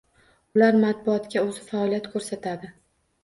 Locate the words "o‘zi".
1.49-1.65